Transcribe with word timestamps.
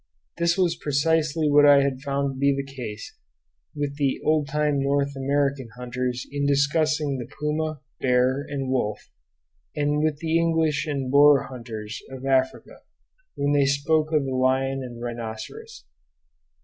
This 0.39 0.57
was 0.57 0.75
precisely 0.75 1.47
what 1.47 1.67
I 1.67 1.83
had 1.83 2.01
found 2.01 2.33
to 2.33 2.39
be 2.39 2.55
the 2.55 2.63
case 2.65 3.15
with 3.75 3.97
the 3.97 4.19
old 4.25 4.47
time 4.47 4.79
North 4.79 5.15
American 5.15 5.69
hunters 5.77 6.25
in 6.31 6.47
discussing 6.47 7.19
the 7.19 7.27
puma, 7.39 7.81
bear, 7.99 8.41
and 8.49 8.71
wolf, 8.71 9.11
and 9.75 10.01
with 10.01 10.17
the 10.17 10.39
English 10.39 10.87
and 10.87 11.11
Boer 11.11 11.43
hunters 11.51 12.01
of 12.09 12.25
Africa 12.25 12.81
when 13.35 13.53
they 13.53 13.67
spoke 13.67 14.11
of 14.11 14.25
the 14.25 14.33
lion 14.33 14.81
and 14.81 14.99
rhinoceros. 15.03 15.85